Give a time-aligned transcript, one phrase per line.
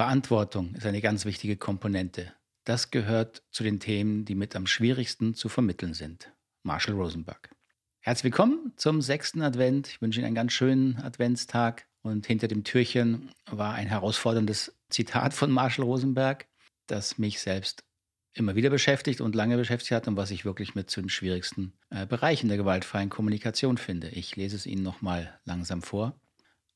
[0.00, 2.32] Verantwortung ist eine ganz wichtige Komponente.
[2.64, 6.32] Das gehört zu den Themen, die mit am schwierigsten zu vermitteln sind.
[6.62, 7.54] Marshall Rosenberg.
[7.98, 9.88] Herzlich willkommen zum sechsten Advent.
[9.88, 11.86] Ich wünsche Ihnen einen ganz schönen Adventstag.
[12.00, 16.48] Und hinter dem Türchen war ein herausforderndes Zitat von Marshall Rosenberg,
[16.86, 17.84] das mich selbst
[18.32, 21.74] immer wieder beschäftigt und lange beschäftigt hat und was ich wirklich mit zu den schwierigsten
[21.90, 24.08] äh, Bereichen der gewaltfreien Kommunikation finde.
[24.08, 26.18] Ich lese es Ihnen nochmal langsam vor.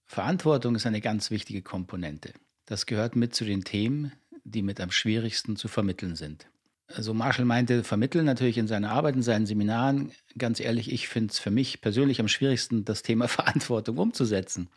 [0.04, 2.34] Verantwortung ist eine ganz wichtige Komponente.
[2.66, 4.12] Das gehört mit zu den Themen,
[4.44, 6.46] die mit am schwierigsten zu vermitteln sind.
[6.86, 10.12] Also Marshall meinte, vermitteln natürlich in seiner Arbeit, in seinen Seminaren.
[10.36, 14.68] Ganz ehrlich, ich finde es für mich persönlich am schwierigsten, das Thema Verantwortung umzusetzen.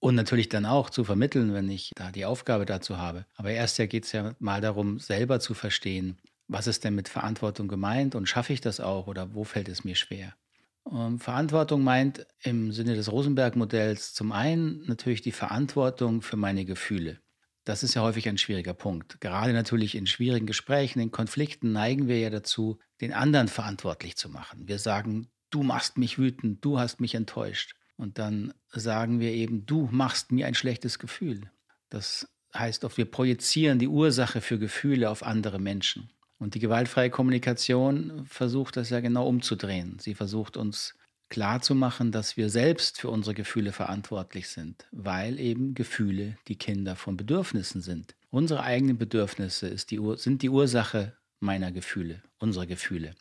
[0.00, 3.24] Und natürlich dann auch zu vermitteln, wenn ich da die Aufgabe dazu habe.
[3.36, 6.18] Aber erst ja geht es ja mal darum, selber zu verstehen,
[6.48, 9.84] was ist denn mit Verantwortung gemeint und schaffe ich das auch oder wo fällt es
[9.84, 10.34] mir schwer.
[10.82, 17.20] Und Verantwortung meint im Sinne des Rosenberg-Modells zum einen natürlich die Verantwortung für meine Gefühle.
[17.64, 19.20] Das ist ja häufig ein schwieriger Punkt.
[19.20, 24.28] Gerade natürlich in schwierigen Gesprächen, in Konflikten neigen wir ja dazu, den anderen verantwortlich zu
[24.28, 24.66] machen.
[24.66, 27.74] Wir sagen, du machst mich wütend, du hast mich enttäuscht.
[27.96, 31.50] Und dann sagen wir eben, du machst mir ein schlechtes Gefühl.
[31.88, 36.10] Das heißt oft, wir projizieren die Ursache für Gefühle auf andere Menschen.
[36.38, 39.98] Und die gewaltfreie Kommunikation versucht das ja genau umzudrehen.
[40.00, 40.94] Sie versucht uns
[41.32, 47.16] klarzumachen, dass wir selbst für unsere Gefühle verantwortlich sind, weil eben Gefühle die Kinder von
[47.16, 48.14] Bedürfnissen sind.
[48.28, 53.14] Unsere eigenen Bedürfnisse die, sind die Ursache meiner Gefühle, unserer Gefühle.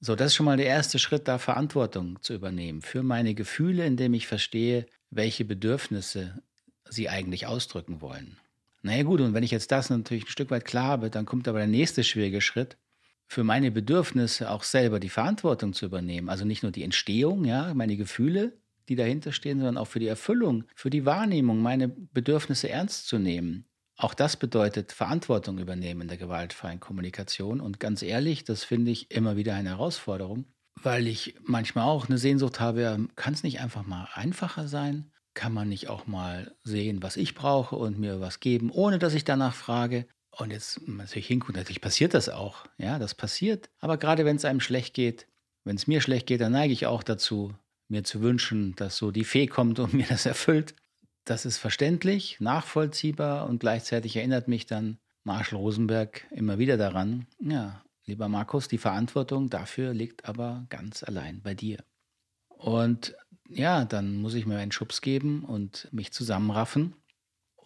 [0.00, 3.84] So, das ist schon mal der erste Schritt, da Verantwortung zu übernehmen für meine Gefühle,
[3.84, 6.42] indem ich verstehe, welche Bedürfnisse
[6.88, 8.38] sie eigentlich ausdrücken wollen.
[8.80, 11.46] Naja gut, und wenn ich jetzt das natürlich ein Stück weit klar habe, dann kommt
[11.46, 12.78] aber der nächste schwierige Schritt,
[13.28, 16.30] für meine Bedürfnisse auch selber die Verantwortung zu übernehmen.
[16.30, 20.06] Also nicht nur die Entstehung, ja, meine Gefühle, die dahinter stehen, sondern auch für die
[20.06, 23.66] Erfüllung, für die Wahrnehmung, meine Bedürfnisse ernst zu nehmen.
[23.96, 27.60] Auch das bedeutet Verantwortung übernehmen in der gewaltfreien Kommunikation.
[27.60, 30.46] Und ganz ehrlich, das finde ich immer wieder eine Herausforderung,
[30.82, 35.10] weil ich manchmal auch eine Sehnsucht habe, kann es nicht einfach mal einfacher sein?
[35.34, 39.14] Kann man nicht auch mal sehen, was ich brauche und mir was geben, ohne dass
[39.14, 40.06] ich danach frage?
[40.38, 42.64] Und jetzt natürlich hingucken, natürlich passiert das auch.
[42.78, 43.70] Ja, das passiert.
[43.80, 45.26] Aber gerade wenn es einem schlecht geht,
[45.64, 47.54] wenn es mir schlecht geht, dann neige ich auch dazu,
[47.88, 50.76] mir zu wünschen, dass so die Fee kommt und mir das erfüllt.
[51.24, 57.82] Das ist verständlich, nachvollziehbar und gleichzeitig erinnert mich dann Marshall Rosenberg immer wieder daran, ja,
[58.06, 61.84] lieber Markus, die Verantwortung dafür liegt aber ganz allein bei dir.
[62.48, 63.14] Und
[63.50, 66.94] ja, dann muss ich mir einen Schubs geben und mich zusammenraffen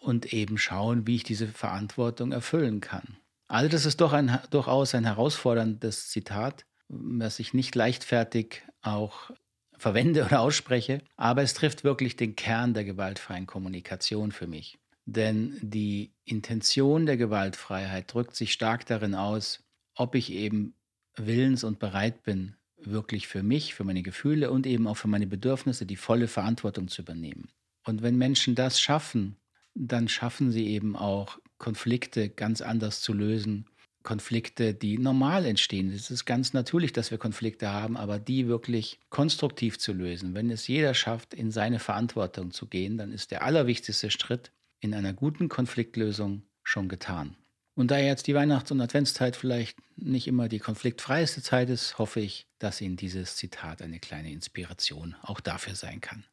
[0.03, 3.17] und eben schauen, wie ich diese Verantwortung erfüllen kann.
[3.47, 9.31] Also das ist doch ein, durchaus ein herausforderndes Zitat, das ich nicht leichtfertig auch
[9.77, 14.77] verwende oder ausspreche, aber es trifft wirklich den Kern der gewaltfreien Kommunikation für mich.
[15.05, 19.63] Denn die Intention der Gewaltfreiheit drückt sich stark darin aus,
[19.95, 20.75] ob ich eben
[21.15, 25.27] willens und bereit bin, wirklich für mich, für meine Gefühle und eben auch für meine
[25.27, 27.49] Bedürfnisse die volle Verantwortung zu übernehmen.
[27.85, 29.37] Und wenn Menschen das schaffen,
[29.75, 33.65] dann schaffen sie eben auch Konflikte ganz anders zu lösen.
[34.03, 35.89] Konflikte, die normal entstehen.
[35.91, 40.35] Es ist ganz natürlich, dass wir Konflikte haben, aber die wirklich konstruktiv zu lösen.
[40.35, 44.51] Wenn es jeder schafft, in seine Verantwortung zu gehen, dann ist der allerwichtigste Schritt
[44.81, 47.37] in einer guten Konfliktlösung schon getan.
[47.75, 52.19] Und da jetzt die Weihnachts- und Adventszeit vielleicht nicht immer die konfliktfreieste Zeit ist, hoffe
[52.19, 56.25] ich, dass Ihnen dieses Zitat eine kleine Inspiration auch dafür sein kann.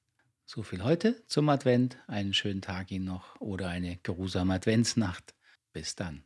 [0.52, 1.96] So viel heute zum Advent.
[2.08, 5.32] Einen schönen Tag Ihnen noch oder eine geruhsame Adventsnacht.
[5.72, 6.24] Bis dann.